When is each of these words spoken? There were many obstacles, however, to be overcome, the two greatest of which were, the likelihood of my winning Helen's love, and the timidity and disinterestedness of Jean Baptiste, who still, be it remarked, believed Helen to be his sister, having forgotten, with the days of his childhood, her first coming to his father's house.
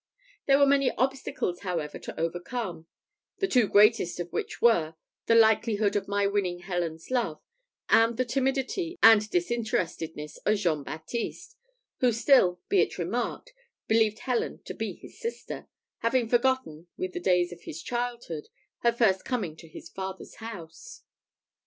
There 0.47 0.57
were 0.57 0.65
many 0.65 0.89
obstacles, 0.93 1.59
however, 1.59 1.99
to 1.99 2.11
be 2.13 2.19
overcome, 2.23 2.87
the 3.37 3.47
two 3.47 3.67
greatest 3.67 4.19
of 4.19 4.33
which 4.33 4.59
were, 4.59 4.95
the 5.27 5.35
likelihood 5.35 5.95
of 5.95 6.07
my 6.07 6.25
winning 6.25 6.61
Helen's 6.61 7.11
love, 7.11 7.39
and 7.87 8.17
the 8.17 8.25
timidity 8.25 8.97
and 9.03 9.29
disinterestedness 9.29 10.37
of 10.37 10.57
Jean 10.57 10.81
Baptiste, 10.81 11.55
who 11.99 12.11
still, 12.11 12.59
be 12.67 12.81
it 12.81 12.97
remarked, 12.97 13.53
believed 13.87 14.17
Helen 14.17 14.63
to 14.65 14.73
be 14.73 14.93
his 14.93 15.19
sister, 15.19 15.67
having 15.99 16.27
forgotten, 16.27 16.87
with 16.97 17.13
the 17.13 17.19
days 17.19 17.53
of 17.53 17.61
his 17.65 17.83
childhood, 17.83 18.47
her 18.79 18.91
first 18.91 19.23
coming 19.23 19.55
to 19.57 19.67
his 19.67 19.87
father's 19.87 20.37
house. 20.37 21.03